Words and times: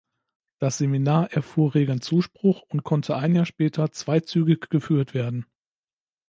Das 0.57 0.79
Seminar 0.79 1.31
erfuhr 1.31 1.75
regen 1.75 2.01
Zuspruch 2.01 2.63
und 2.69 2.81
konnte 2.83 3.17
ein 3.17 3.35
Jahr 3.35 3.45
später 3.45 3.91
zweizügig 3.91 4.71
geführt 4.71 5.13
werden. 5.13 5.45